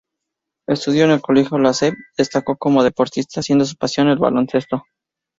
Estudió 0.67 1.05
en 1.05 1.11
el 1.11 1.21
colegio 1.21 1.59
Lasalle 1.59 1.95
y 1.95 1.97
destacó 2.17 2.57
como 2.57 2.83
deportista, 2.83 3.43
siendo 3.43 3.65
su 3.65 3.75
pasión 3.75 4.07
el 4.07 4.17
baloncesto. 4.17 4.81